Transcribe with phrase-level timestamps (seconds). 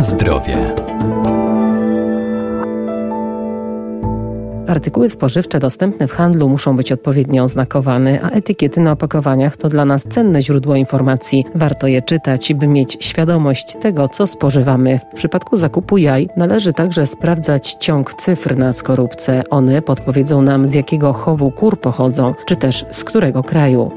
[0.00, 0.74] Zdrowie.
[4.66, 9.84] Artykuły spożywcze dostępne w handlu muszą być odpowiednio oznakowane, a etykiety na opakowaniach to dla
[9.84, 11.44] nas cenne źródło informacji.
[11.54, 14.98] Warto je czytać, by mieć świadomość tego, co spożywamy.
[14.98, 19.42] W przypadku zakupu jaj należy także sprawdzać ciąg cyfr na skorupce.
[19.50, 23.90] One podpowiedzą nam, z jakiego chowu kur pochodzą, czy też z którego kraju.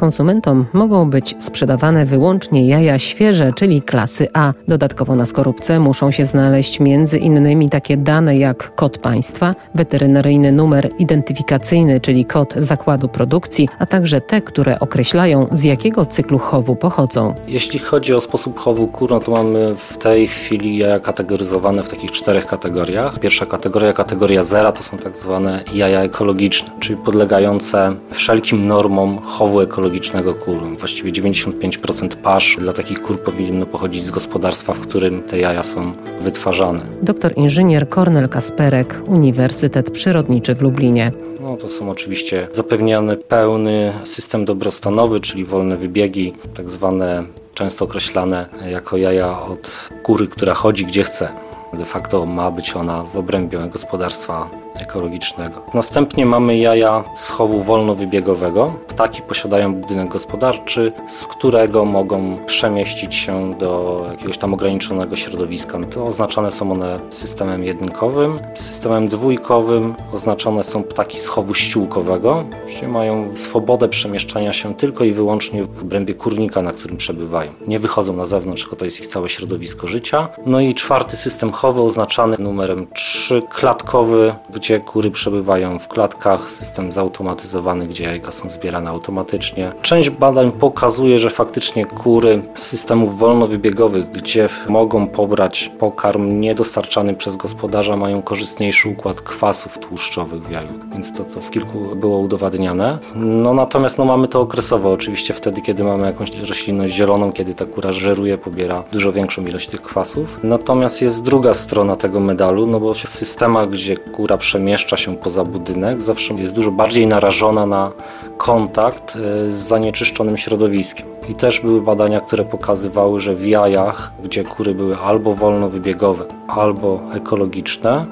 [0.00, 4.52] Konsumentom mogą być sprzedawane wyłącznie jaja świeże, czyli klasy A.
[4.68, 10.90] Dodatkowo na skorupce muszą się znaleźć między innymi takie dane jak kod państwa, weterynaryjny numer
[10.98, 17.34] identyfikacyjny, czyli kod zakładu produkcji, a także te, które określają z jakiego cyklu chowu pochodzą.
[17.46, 21.88] Jeśli chodzi o sposób chowu kur, no to mamy w tej chwili jaja kategoryzowane w
[21.88, 23.18] takich czterech kategoriach.
[23.18, 29.60] Pierwsza kategoria, kategoria zera, to są tak zwane jaja ekologiczne, czyli podlegające wszelkim normom chowu
[29.60, 30.78] ekologicznego ekologicznego kur.
[30.78, 35.92] Właściwie 95% pasz dla takich kur powinno pochodzić z gospodarstwa, w którym te jaja są
[36.20, 36.80] wytwarzane.
[37.02, 41.12] Doktor inżynier Kornel Kasperek, Uniwersytet Przyrodniczy w Lublinie.
[41.40, 47.24] No, to są oczywiście zapewniany pełny system dobrostanowy, czyli wolne wybiegi, tak zwane
[47.54, 51.28] często określane jako jaja od kury, która chodzi gdzie chce.
[51.72, 54.50] De facto ma być ona w obrębie gospodarstwa
[54.80, 55.62] ekologicznego.
[55.74, 58.72] Następnie mamy jaja z chowu wolnowybiegowego.
[58.88, 65.78] Ptaki posiadają budynek gospodarczy, z którego mogą przemieścić się do jakiegoś tam ograniczonego środowiska.
[65.90, 68.40] To oznaczane są one systemem jedynkowym.
[68.54, 75.12] Systemem dwójkowym oznaczone są ptaki z chowu ściółkowego, czyli mają swobodę przemieszczania się tylko i
[75.12, 77.52] wyłącznie w obrębie kurnika, na którym przebywają.
[77.66, 80.28] Nie wychodzą na zewnątrz, tylko to jest ich całe środowisko życia.
[80.46, 86.92] No i czwarty system chowy oznaczany numerem 3, klatkowy, gdzie kury przebywają w klatkach, system
[86.92, 89.72] zautomatyzowany, gdzie jajka są zbierane automatycznie.
[89.82, 97.36] Część badań pokazuje, że faktycznie kury z systemów wolnowybiegowych, gdzie mogą pobrać pokarm niedostarczany przez
[97.36, 102.98] gospodarza, mają korzystniejszy układ kwasów tłuszczowych w jaju, więc to, to w kilku było udowadniane.
[103.14, 107.66] No natomiast no, mamy to okresowo, oczywiście wtedy, kiedy mamy jakąś roślinność zieloną, kiedy ta
[107.66, 110.38] kura żeruje, pobiera dużo większą ilość tych kwasów.
[110.42, 115.44] Natomiast jest druga strona tego medalu, no bo w systemach, gdzie kura przemieszcza się poza
[115.44, 117.92] budynek, zawsze jest dużo bardziej narażona na
[118.38, 121.06] kontakt e, z zanieczyszczonym środowiskiem.
[121.28, 127.00] I też były badania, które pokazywały, że w jajach, gdzie kury były albo wolnowybiegowe, albo
[127.14, 128.06] ekologiczne,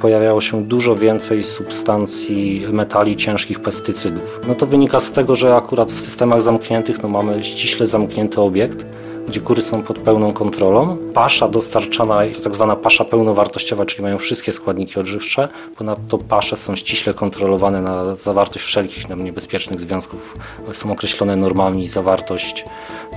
[0.00, 4.40] pojawiało się dużo więcej substancji metali ciężkich pestycydów.
[4.48, 8.86] No to wynika z tego, że akurat w systemach zamkniętych no mamy ściśle zamknięty obiekt,
[9.34, 10.96] gdzie kury są pod pełną kontrolą.
[11.14, 15.48] Pasza dostarczana, to tak zwana pasza pełnowartościowa, czyli mają wszystkie składniki odżywcze.
[15.76, 20.36] Ponadto pasze są ściśle kontrolowane na zawartość wszelkich nam niebezpiecznych związków.
[20.72, 22.64] Są określone normami zawartość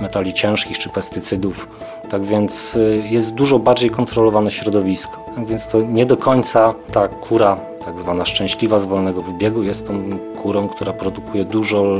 [0.00, 1.68] metali ciężkich czy pestycydów.
[2.10, 5.24] Tak więc y, jest dużo bardziej kontrolowane środowisko.
[5.34, 9.86] Tak więc to nie do końca ta kura tak zwana szczęśliwa z wolnego wybiegu jest
[9.86, 11.96] tą kurą, która produkuje dużo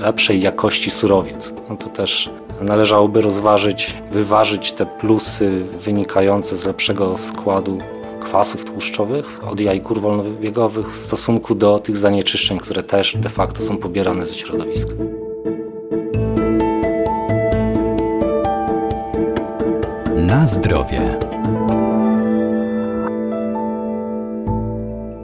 [0.00, 1.52] lepszej jakości surowiec.
[1.70, 7.78] No to też należałoby rozważyć, wyważyć te plusy wynikające z lepszego składu
[8.20, 13.76] kwasów tłuszczowych od jajkur wolnowybiegowych w stosunku do tych zanieczyszczeń, które też de facto są
[13.76, 14.92] pobierane ze środowiska.
[20.16, 21.18] Na zdrowie.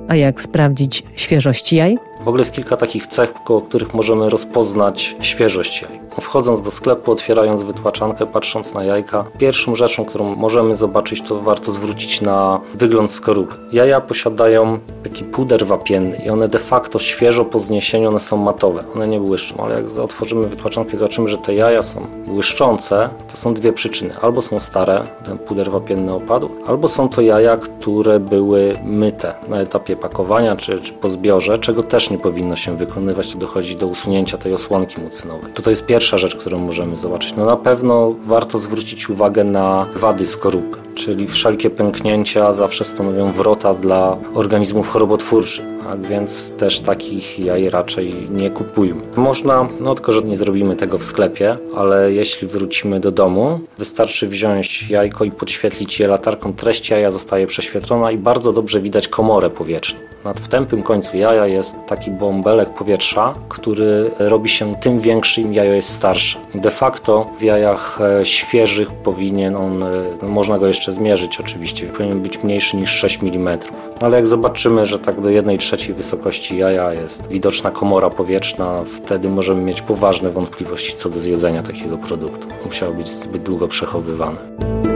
[0.08, 1.98] A jak sprawdzić świeżość jaj?
[2.24, 6.03] W ogóle jest kilka takich cech, koło których możemy rozpoznać świeżość jaj.
[6.20, 11.72] Wchodząc do sklepu, otwierając wytłaczankę, patrząc na jajka, pierwszą rzeczą, którą możemy zobaczyć, to warto
[11.72, 13.54] zwrócić na wygląd skorupy.
[13.72, 18.84] Jaja posiadają taki puder wapienny i one de facto świeżo po zniesieniu one są matowe.
[18.94, 23.36] One nie błyszczą, ale jak otworzymy wytłaczankę i zobaczymy, że te jaja są błyszczące, to
[23.36, 24.14] są dwie przyczyny.
[24.22, 29.60] Albo są stare, ten puder wapienny opadł, albo są to jaja, które były myte na
[29.60, 33.86] etapie pakowania czy, czy po zbiorze, czego też nie powinno się wykonywać, to dochodzi do
[33.86, 35.52] usunięcia tej osłonki mucynowej.
[35.52, 37.34] To, jest pierwsza rzecz, którą możemy zobaczyć.
[37.36, 43.74] No na pewno warto zwrócić uwagę na wady skorupy, czyli wszelkie pęknięcia zawsze stanowią wrota
[43.74, 49.02] dla organizmów chorobotwórczych, tak więc też takich jaj raczej nie kupujmy.
[49.16, 54.28] Można, no tylko, że nie zrobimy tego w sklepie, ale jeśli wrócimy do domu, wystarczy
[54.28, 56.52] wziąć jajko i podświetlić je latarką.
[56.52, 60.00] Treść jaja zostaje prześwietlona i bardzo dobrze widać komorę powietrzną.
[60.24, 65.72] Nad wtępym końcu jaja jest taki bąbelek powietrza, który robi się tym większy, im jajo
[65.72, 66.38] jest starsze.
[66.54, 69.88] De facto w jajach e, świeżych powinien on, e,
[70.22, 73.58] można go jeszcze zmierzyć oczywiście, powinien być mniejszy niż 6 mm.
[74.00, 79.28] Ale jak zobaczymy, że tak do 1 trzeciej wysokości jaja jest widoczna komora powietrzna, wtedy
[79.28, 82.48] możemy mieć poważne wątpliwości co do zjedzenia takiego produktu.
[82.64, 84.93] Musiało być zbyt długo przechowywane.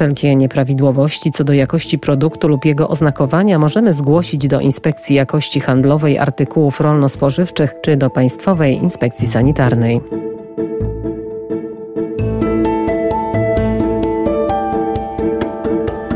[0.00, 6.18] Wszelkie nieprawidłowości co do jakości produktu lub jego oznakowania możemy zgłosić do Inspekcji Jakości Handlowej
[6.18, 10.00] Artykułów Rolno-Spożywczych czy do Państwowej Inspekcji Sanitarnej.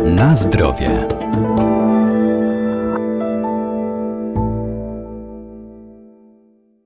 [0.05, 1.14] Na zdrowie.